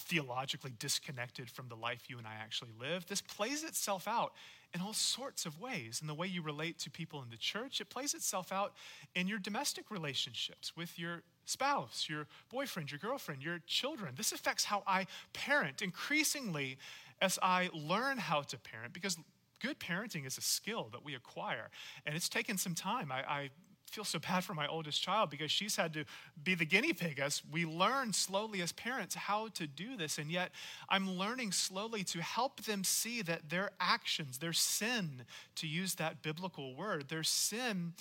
theologically 0.05 0.73
disconnected 0.79 1.51
from 1.51 1.69
the 1.69 1.75
life 1.75 2.05
you 2.09 2.19
and 2.19 2.27
I 2.27 2.35
actually 2.41 2.73
live. 2.79 3.07
This 3.07 3.21
plays 3.21 3.65
itself 3.65 4.07
out 4.07 4.33
in 4.75 4.81
all 4.81 4.93
sorts 4.93 5.47
of 5.47 5.61
ways. 5.61 6.01
In 6.01 6.07
the 6.07 6.15
way 6.15 6.27
you 6.27 6.43
relate 6.43 6.79
to 6.81 6.91
people 6.91 7.23
in 7.23 7.31
the 7.31 7.37
church, 7.37 7.81
it 7.81 7.89
plays 7.89 8.13
itself 8.13 8.53
out 8.53 8.75
in 9.15 9.27
your 9.27 9.39
domestic 9.39 9.91
relationships 9.91 10.77
with 10.77 10.99
your 10.99 11.23
spouse, 11.47 12.07
your 12.09 12.27
boyfriend, 12.51 12.91
your 12.91 12.99
girlfriend, 12.99 13.43
your 13.43 13.61
children. 13.67 14.15
This 14.17 14.33
affects 14.33 14.65
how 14.65 14.83
I 14.87 15.07
parent 15.33 15.81
increasingly 15.81 16.77
as 17.25 17.39
I 17.43 17.71
learn 17.73 18.19
how 18.19 18.43
to 18.43 18.59
parent 18.59 18.93
because 18.93 19.17
good 19.61 19.81
parenting 19.81 20.27
is 20.27 20.37
a 20.37 20.43
skill 20.43 20.91
that 20.93 21.03
we 21.03 21.15
acquire. 21.15 21.71
And 22.05 22.15
it's 22.15 22.29
taken 22.29 22.59
some 22.59 22.75
time. 22.75 23.11
I, 23.11 23.23
I 23.23 23.51
feel 23.91 24.05
so 24.05 24.19
bad 24.19 24.45
for 24.45 24.53
my 24.53 24.67
oldest 24.67 25.03
child 25.03 25.31
because 25.31 25.51
she's 25.51 25.77
had 25.77 25.95
to 25.95 26.05
be 26.43 26.55
the 26.55 26.67
guinea 26.67 26.93
pig 26.93 27.19
as 27.19 27.43
we 27.51 27.65
learn 27.65 28.13
slowly 28.13 28.61
as 28.61 28.73
parents 28.73 29.15
how 29.15 29.49
to 29.55 29.67
do 29.67 29.97
this. 29.97 30.19
And 30.19 30.31
yet, 30.31 30.51
I'm 30.91 31.11
learning 31.11 31.53
slowly 31.53 32.05
to 32.05 32.21
help 32.21 32.65
them 32.65 32.85
see 32.85 33.23
that 33.23 33.49
their 33.49 33.71
actions, 33.81 34.39
their 34.39 34.53
sin, 34.53 35.25
to 35.57 35.67
use 35.67 35.95
that 35.95 36.23
biblical 36.23 36.75
word, 36.75 37.09
their 37.09 37.23
sin 37.23 37.95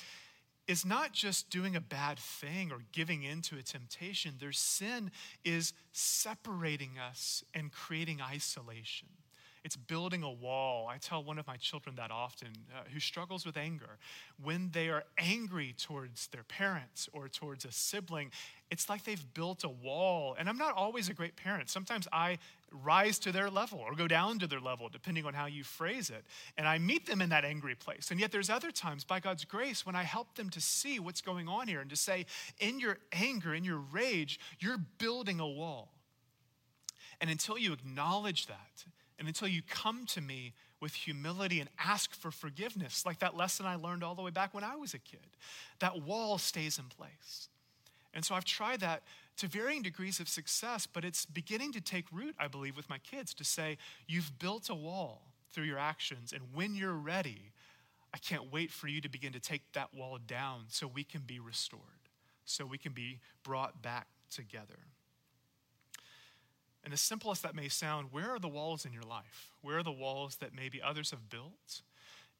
is 0.67 0.85
not 0.85 1.11
just 1.11 1.49
doing 1.49 1.75
a 1.75 1.81
bad 1.81 2.17
thing 2.17 2.71
or 2.71 2.79
giving 2.91 3.23
into 3.23 3.57
a 3.57 3.61
temptation, 3.61 4.35
their 4.39 4.51
sin 4.51 5.11
is 5.43 5.73
separating 5.91 6.97
us 6.97 7.43
and 7.53 7.71
creating 7.71 8.21
isolation. 8.21 9.09
It's 9.63 9.77
building 9.77 10.23
a 10.23 10.31
wall. 10.31 10.89
I 10.89 10.97
tell 10.97 11.23
one 11.23 11.39
of 11.39 11.47
my 11.47 11.55
children 11.55 11.95
that 11.95 12.11
often 12.11 12.49
uh, 12.73 12.83
who 12.91 12.99
struggles 12.99 13.45
with 13.45 13.55
anger. 13.55 13.97
When 14.41 14.71
they 14.73 14.89
are 14.89 15.05
angry 15.17 15.73
towards 15.77 16.27
their 16.27 16.43
parents 16.43 17.07
or 17.13 17.29
towards 17.29 17.63
a 17.63 17.71
sibling, 17.71 18.31
it's 18.69 18.89
like 18.89 19.05
they've 19.05 19.33
built 19.33 19.63
a 19.63 19.69
wall. 19.69 20.35
And 20.37 20.49
I'm 20.49 20.57
not 20.57 20.75
always 20.75 21.07
a 21.07 21.13
great 21.13 21.37
parent. 21.37 21.69
Sometimes 21.69 22.09
I 22.11 22.39
rise 22.83 23.19
to 23.19 23.31
their 23.31 23.49
level 23.49 23.79
or 23.79 23.93
go 23.95 24.07
down 24.07 24.39
to 24.39 24.47
their 24.47 24.59
level, 24.59 24.89
depending 24.89 25.25
on 25.25 25.33
how 25.33 25.45
you 25.45 25.63
phrase 25.63 26.09
it. 26.09 26.25
And 26.57 26.67
I 26.67 26.77
meet 26.79 27.05
them 27.05 27.21
in 27.21 27.29
that 27.29 27.45
angry 27.45 27.75
place. 27.75 28.09
And 28.11 28.19
yet 28.19 28.31
there's 28.31 28.49
other 28.49 28.71
times, 28.71 29.03
by 29.03 29.19
God's 29.19 29.45
grace, 29.45 29.85
when 29.85 29.95
I 29.95 30.03
help 30.03 30.35
them 30.35 30.49
to 30.51 30.61
see 30.61 30.99
what's 30.99 31.21
going 31.21 31.47
on 31.47 31.67
here 31.67 31.81
and 31.81 31.89
to 31.89 31.95
say, 31.95 32.25
in 32.59 32.79
your 32.79 32.97
anger, 33.11 33.53
in 33.53 33.63
your 33.63 33.77
rage, 33.77 34.39
you're 34.59 34.79
building 34.97 35.39
a 35.39 35.47
wall. 35.47 35.89
And 37.21 37.29
until 37.29 37.57
you 37.57 37.73
acknowledge 37.73 38.47
that, 38.47 38.85
and 39.19 39.27
until 39.27 39.47
you 39.47 39.61
come 39.61 40.05
to 40.07 40.21
me 40.21 40.53
with 40.81 40.93
humility 40.93 41.59
and 41.59 41.69
ask 41.79 42.13
for 42.13 42.31
forgiveness, 42.31 43.05
like 43.05 43.19
that 43.19 43.37
lesson 43.37 43.65
I 43.65 43.75
learned 43.75 44.03
all 44.03 44.15
the 44.15 44.21
way 44.21 44.31
back 44.31 44.53
when 44.53 44.63
I 44.63 44.75
was 44.75 44.93
a 44.93 44.99
kid, 44.99 45.37
that 45.79 46.01
wall 46.01 46.37
stays 46.37 46.77
in 46.77 46.85
place. 46.85 47.47
And 48.13 48.25
so 48.25 48.35
I've 48.35 48.45
tried 48.45 48.81
that 48.81 49.03
to 49.37 49.47
varying 49.47 49.81
degrees 49.81 50.19
of 50.19 50.29
success, 50.29 50.87
but 50.87 51.03
it's 51.03 51.25
beginning 51.25 51.71
to 51.73 51.81
take 51.81 52.05
root, 52.11 52.35
I 52.39 52.47
believe, 52.47 52.77
with 52.77 52.89
my 52.89 52.99
kids 52.99 53.33
to 53.35 53.43
say, 53.43 53.77
You've 54.07 54.37
built 54.39 54.69
a 54.69 54.75
wall 54.75 55.23
through 55.51 55.65
your 55.65 55.79
actions, 55.79 56.33
and 56.33 56.41
when 56.53 56.75
you're 56.75 56.93
ready, 56.93 57.51
I 58.13 58.17
can't 58.19 58.51
wait 58.51 58.71
for 58.71 58.87
you 58.87 59.01
to 59.01 59.09
begin 59.09 59.33
to 59.33 59.39
take 59.39 59.63
that 59.73 59.93
wall 59.93 60.19
down 60.25 60.65
so 60.67 60.87
we 60.87 61.03
can 61.03 61.21
be 61.21 61.39
restored, 61.39 61.81
so 62.45 62.65
we 62.65 62.77
can 62.77 62.93
be 62.93 63.19
brought 63.43 63.81
back 63.81 64.07
together. 64.29 64.79
And 66.83 66.93
as 66.93 67.01
simple 67.01 67.31
as 67.31 67.41
that 67.41 67.55
may 67.55 67.69
sound, 67.69 68.09
where 68.11 68.29
are 68.29 68.39
the 68.39 68.49
walls 68.49 68.85
in 68.85 68.93
your 68.93 69.03
life? 69.03 69.51
Where 69.61 69.77
are 69.77 69.83
the 69.83 69.91
walls 69.91 70.37
that 70.37 70.53
maybe 70.53 70.81
others 70.81 71.11
have 71.11 71.29
built 71.29 71.81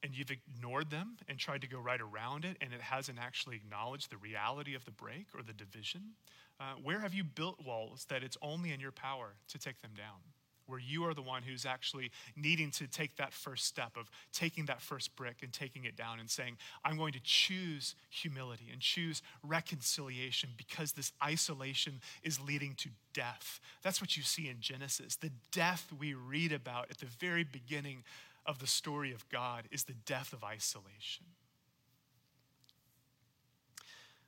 and 0.02 0.14
you've 0.14 0.30
ignored 0.30 0.90
them 0.90 1.16
and 1.28 1.38
tried 1.38 1.62
to 1.62 1.66
go 1.66 1.78
right 1.78 2.00
around 2.00 2.44
it 2.44 2.58
and 2.60 2.74
it 2.74 2.82
hasn't 2.82 3.18
actually 3.18 3.56
acknowledged 3.56 4.10
the 4.10 4.18
reality 4.18 4.74
of 4.74 4.84
the 4.84 4.90
break 4.90 5.28
or 5.34 5.42
the 5.42 5.54
division? 5.54 6.12
Uh, 6.60 6.74
where 6.82 7.00
have 7.00 7.14
you 7.14 7.24
built 7.24 7.64
walls 7.64 8.06
that 8.08 8.22
it's 8.22 8.36
only 8.40 8.72
in 8.72 8.80
your 8.80 8.92
power 8.92 9.34
to 9.48 9.58
take 9.58 9.80
them 9.82 9.92
down? 9.96 10.20
where 10.66 10.78
you 10.78 11.04
are 11.04 11.14
the 11.14 11.22
one 11.22 11.42
who's 11.42 11.66
actually 11.66 12.10
needing 12.36 12.70
to 12.70 12.86
take 12.86 13.16
that 13.16 13.32
first 13.32 13.66
step 13.66 13.96
of 13.96 14.10
taking 14.32 14.66
that 14.66 14.80
first 14.80 15.14
brick 15.16 15.42
and 15.42 15.52
taking 15.52 15.84
it 15.84 15.96
down 15.96 16.18
and 16.20 16.30
saying, 16.30 16.56
I'm 16.84 16.96
going 16.96 17.12
to 17.12 17.20
choose 17.22 17.94
humility 18.10 18.68
and 18.72 18.80
choose 18.80 19.22
reconciliation 19.42 20.50
because 20.56 20.92
this 20.92 21.12
isolation 21.22 22.00
is 22.22 22.40
leading 22.40 22.74
to 22.76 22.88
death. 23.12 23.60
That's 23.82 24.00
what 24.00 24.16
you 24.16 24.22
see 24.22 24.48
in 24.48 24.60
Genesis. 24.60 25.16
The 25.16 25.32
death 25.52 25.92
we 25.98 26.14
read 26.14 26.52
about 26.52 26.90
at 26.90 26.98
the 26.98 27.06
very 27.06 27.44
beginning 27.44 28.04
of 28.46 28.58
the 28.58 28.66
story 28.66 29.12
of 29.12 29.28
God 29.28 29.64
is 29.70 29.84
the 29.84 29.94
death 30.06 30.32
of 30.32 30.44
isolation. 30.44 31.24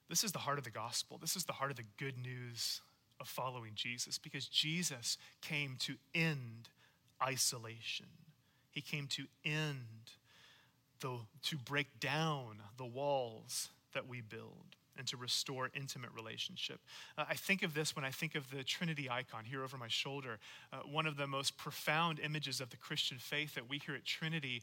This 0.09 0.25
is 0.25 0.33
the 0.33 0.39
heart 0.39 0.59
of 0.59 0.65
the 0.65 0.71
gospel. 0.71 1.19
This 1.19 1.37
is 1.37 1.45
the 1.45 1.53
heart 1.53 1.71
of 1.71 1.77
the 1.77 1.85
good 1.99 2.17
news 2.19 2.81
of 3.21 3.29
following 3.29 3.73
Jesus 3.75 4.19
because 4.19 4.47
Jesus 4.47 5.19
came 5.41 5.77
to 5.81 5.95
end 6.15 6.69
isolation. 7.23 8.07
He 8.71 8.81
came 8.81 9.07
to 9.09 9.25
end 9.45 10.11
the 11.01 11.19
to 11.45 11.57
break 11.57 11.99
down 11.99 12.59
the 12.77 12.85
walls 12.85 13.69
that 13.95 14.07
we 14.07 14.21
build 14.21 14.77
and 14.99 15.07
to 15.09 15.17
restore 15.17 15.71
intimate 15.75 16.11
relationship. 16.15 16.81
Uh, 17.19 17.25
I 17.29 17.35
think 17.35 17.63
of 17.63 17.75
this 17.75 17.95
when 17.95 18.05
I 18.05 18.11
think 18.11 18.35
of 18.35 18.51
the 18.51 18.65
Trinity 18.65 19.11
icon 19.11 19.45
here 19.45 19.63
over 19.63 19.77
my 19.77 19.89
shoulder. 19.89 20.39
Uh, 20.73 20.79
one 20.91 21.07
of 21.07 21.17
the 21.17 21.27
most 21.27 21.57
profound 21.57 22.19
images 22.19 22.61
of 22.61 22.71
the 22.71 22.77
Christian 22.77 23.19
faith 23.19 23.55
that 23.55 23.69
we 23.69 23.79
here 23.85 23.95
at 23.95 24.05
Trinity 24.05 24.63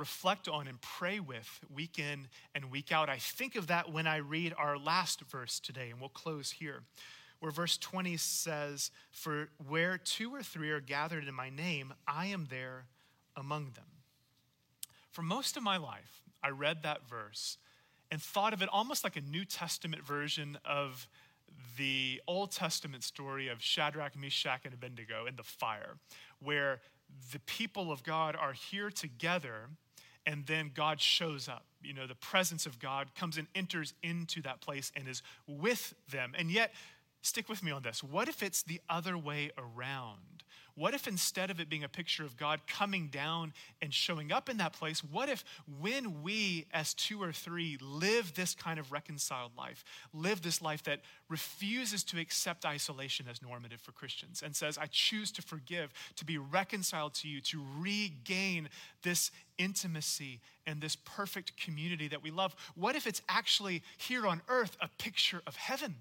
reflect 0.00 0.48
on 0.48 0.66
and 0.66 0.80
pray 0.80 1.20
with 1.20 1.60
week 1.72 1.98
in 1.98 2.26
and 2.54 2.70
week 2.70 2.90
out. 2.90 3.08
I 3.08 3.18
think 3.18 3.54
of 3.54 3.68
that 3.68 3.92
when 3.92 4.06
I 4.06 4.16
read 4.16 4.54
our 4.58 4.76
last 4.76 5.20
verse 5.20 5.60
today, 5.60 5.90
and 5.90 6.00
we'll 6.00 6.08
close 6.08 6.50
here 6.50 6.82
where 7.40 7.50
verse 7.50 7.78
20 7.78 8.16
says, 8.18 8.90
For 9.10 9.48
where 9.68 9.98
two 9.98 10.34
or 10.34 10.42
three 10.42 10.70
are 10.70 10.80
gathered 10.80 11.26
in 11.26 11.34
my 11.34 11.50
name, 11.50 11.94
I 12.06 12.26
am 12.26 12.46
there 12.50 12.86
among 13.36 13.70
them. 13.74 13.84
For 15.10 15.22
most 15.22 15.56
of 15.56 15.62
my 15.62 15.76
life, 15.76 16.22
I 16.42 16.50
read 16.50 16.82
that 16.82 17.08
verse 17.08 17.58
and 18.10 18.20
thought 18.20 18.52
of 18.52 18.62
it 18.62 18.68
almost 18.70 19.04
like 19.04 19.16
a 19.16 19.20
New 19.20 19.44
Testament 19.44 20.04
version 20.04 20.58
of 20.64 21.08
the 21.76 22.20
Old 22.26 22.52
Testament 22.52 23.04
story 23.04 23.48
of 23.48 23.62
Shadrach, 23.62 24.16
Meshach, 24.16 24.60
and 24.64 24.74
Abednego 24.74 25.26
in 25.26 25.36
the 25.36 25.42
fire, 25.42 25.96
where 26.42 26.80
the 27.32 27.40
people 27.40 27.90
of 27.90 28.02
God 28.02 28.36
are 28.36 28.52
here 28.52 28.90
together 28.90 29.70
and 30.26 30.46
then 30.46 30.70
God 30.74 31.00
shows 31.00 31.48
up. 31.48 31.64
You 31.82 31.94
know, 31.94 32.06
the 32.06 32.14
presence 32.14 32.66
of 32.66 32.78
God 32.78 33.14
comes 33.14 33.38
and 33.38 33.46
enters 33.54 33.94
into 34.02 34.42
that 34.42 34.60
place 34.60 34.92
and 34.94 35.08
is 35.08 35.22
with 35.46 35.94
them. 36.10 36.32
And 36.36 36.50
yet, 36.50 36.72
stick 37.22 37.48
with 37.48 37.62
me 37.62 37.70
on 37.70 37.82
this. 37.82 38.02
What 38.02 38.28
if 38.28 38.42
it's 38.42 38.62
the 38.62 38.80
other 38.88 39.16
way 39.16 39.50
around? 39.56 40.44
What 40.80 40.94
if 40.94 41.06
instead 41.06 41.50
of 41.50 41.60
it 41.60 41.68
being 41.68 41.84
a 41.84 41.90
picture 41.90 42.24
of 42.24 42.38
God 42.38 42.60
coming 42.66 43.08
down 43.08 43.52
and 43.82 43.92
showing 43.92 44.32
up 44.32 44.48
in 44.48 44.56
that 44.56 44.72
place, 44.72 45.04
what 45.04 45.28
if 45.28 45.44
when 45.78 46.22
we, 46.22 46.64
as 46.72 46.94
two 46.94 47.22
or 47.22 47.34
three, 47.34 47.76
live 47.82 48.32
this 48.32 48.54
kind 48.54 48.80
of 48.80 48.90
reconciled 48.90 49.52
life, 49.58 49.84
live 50.14 50.40
this 50.40 50.62
life 50.62 50.82
that 50.84 51.02
refuses 51.28 52.02
to 52.04 52.18
accept 52.18 52.64
isolation 52.64 53.26
as 53.30 53.42
normative 53.42 53.78
for 53.82 53.92
Christians 53.92 54.40
and 54.42 54.56
says, 54.56 54.78
I 54.78 54.86
choose 54.86 55.30
to 55.32 55.42
forgive, 55.42 55.92
to 56.16 56.24
be 56.24 56.38
reconciled 56.38 57.12
to 57.16 57.28
you, 57.28 57.42
to 57.42 57.62
regain 57.78 58.70
this 59.02 59.30
intimacy 59.58 60.40
and 60.64 60.80
this 60.80 60.96
perfect 60.96 61.58
community 61.58 62.08
that 62.08 62.22
we 62.22 62.30
love? 62.30 62.56
What 62.74 62.96
if 62.96 63.06
it's 63.06 63.20
actually 63.28 63.82
here 63.98 64.26
on 64.26 64.40
earth 64.48 64.78
a 64.80 64.88
picture 64.96 65.42
of 65.46 65.56
heaven? 65.56 65.96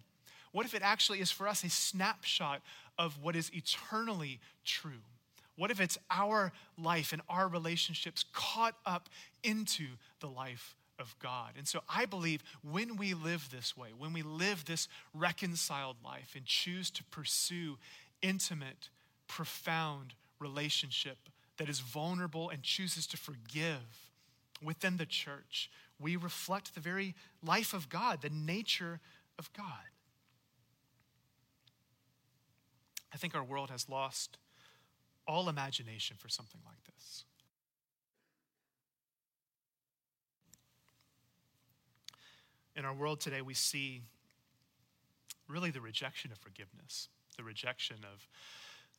What 0.51 0.65
if 0.65 0.73
it 0.73 0.81
actually 0.81 1.19
is 1.19 1.31
for 1.31 1.47
us 1.47 1.63
a 1.63 1.69
snapshot 1.69 2.61
of 2.97 3.21
what 3.21 3.35
is 3.35 3.51
eternally 3.53 4.39
true? 4.65 5.03
What 5.55 5.71
if 5.71 5.81
it's 5.81 5.97
our 6.09 6.51
life 6.77 7.11
and 7.11 7.21
our 7.27 7.47
relationships 7.47 8.23
caught 8.33 8.75
up 8.85 9.09
into 9.43 9.87
the 10.21 10.27
life 10.27 10.75
of 10.97 11.15
God? 11.19 11.51
And 11.57 11.67
so 11.67 11.81
I 11.89 12.05
believe 12.05 12.43
when 12.63 12.95
we 12.95 13.13
live 13.13 13.49
this 13.51 13.75
way, 13.75 13.89
when 13.97 14.13
we 14.13 14.21
live 14.21 14.65
this 14.65 14.87
reconciled 15.13 15.97
life 16.03 16.33
and 16.35 16.45
choose 16.45 16.89
to 16.91 17.03
pursue 17.05 17.77
intimate, 18.21 18.89
profound 19.27 20.13
relationship 20.39 21.17
that 21.57 21.69
is 21.69 21.81
vulnerable 21.81 22.49
and 22.49 22.63
chooses 22.63 23.05
to 23.07 23.17
forgive 23.17 24.09
within 24.63 24.97
the 24.97 25.05
church, 25.05 25.69
we 25.99 26.15
reflect 26.15 26.73
the 26.73 26.79
very 26.79 27.15
life 27.43 27.73
of 27.73 27.89
God, 27.89 28.21
the 28.21 28.29
nature 28.29 29.01
of 29.37 29.51
God. 29.53 29.65
I 33.13 33.17
think 33.17 33.35
our 33.35 33.43
world 33.43 33.69
has 33.69 33.89
lost 33.89 34.37
all 35.27 35.49
imagination 35.49 36.17
for 36.17 36.29
something 36.29 36.61
like 36.65 36.83
this. 36.85 37.25
In 42.75 42.85
our 42.85 42.93
world 42.93 43.19
today, 43.19 43.41
we 43.41 43.53
see 43.53 44.03
really 45.47 45.71
the 45.71 45.81
rejection 45.81 46.31
of 46.31 46.37
forgiveness, 46.37 47.09
the 47.37 47.43
rejection 47.43 47.97
of 48.03 48.27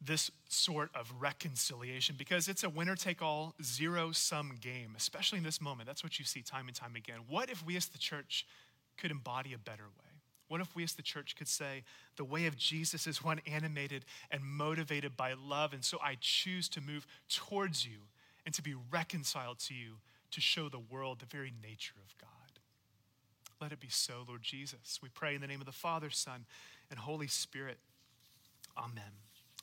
this 0.03 0.31
sort 0.49 0.91
of 0.95 1.13
reconciliation 1.19 2.17
because 2.19 2.49
it's 2.49 2.65
a 2.65 2.69
winner 2.69 2.97
take 2.97 3.21
all, 3.21 3.55
zero 3.63 4.13
sum 4.13 4.55
game, 4.61 4.95
especially 4.97 5.39
in 5.39 5.45
this 5.45 5.61
moment. 5.61 5.87
That's 5.87 6.03
what 6.03 6.19
you 6.19 6.25
see 6.25 6.43
time 6.43 6.69
and 6.69 6.75
time 6.75 6.97
again. 6.97 7.21
What 7.29 7.51
if 7.51 7.65
we 7.65 7.77
as 7.77 7.87
the 7.87 7.99
church 7.99 8.47
could 8.97 9.11
embody 9.11 9.53
a 9.53 9.59
better 9.59 9.85
way? 9.85 10.10
What 10.51 10.61
if 10.61 10.75
we 10.75 10.83
as 10.83 10.95
the 10.95 11.03
church 11.03 11.37
could 11.37 11.47
say, 11.47 11.85
the 12.17 12.25
way 12.25 12.47
of 12.47 12.57
Jesus 12.57 13.07
is 13.07 13.23
one 13.23 13.41
animated 13.47 14.05
and 14.33 14.43
motivated 14.43 15.17
by 15.17 15.35
love, 15.35 15.73
and 15.73 15.85
so 15.85 15.99
I 16.03 16.17
choose 16.21 16.69
to 16.71 16.81
move 16.81 17.07
towards 17.29 17.87
you 17.87 17.99
and 18.45 18.53
to 18.57 18.61
be 18.61 18.75
reconciled 18.91 19.61
to 19.61 19.75
you 19.75 19.99
to 20.33 20.41
show 20.41 20.69
the 20.69 20.81
world 20.81 21.21
the 21.21 21.27
very 21.27 21.53
nature 21.63 21.95
of 22.05 22.19
God? 22.19 22.31
Let 23.61 23.71
it 23.71 23.79
be 23.79 23.91
so, 23.91 24.25
Lord 24.27 24.43
Jesus. 24.43 24.99
We 25.01 25.09
pray 25.09 25.37
in 25.37 25.41
the 25.41 25.47
name 25.47 25.61
of 25.61 25.67
the 25.67 25.73
Father, 25.73 26.11
Son, 26.11 26.45
and 26.91 26.99
Holy 26.99 27.29
Spirit. 27.29 27.79
Amen. 28.77 29.13